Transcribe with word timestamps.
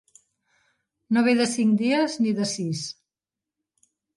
No 1.17 1.23
ve 1.27 1.35
de 1.41 1.47
cinc 1.53 1.77
dies 1.83 2.17
ni 2.25 2.35
de 2.41 2.51
sis. 2.55 2.85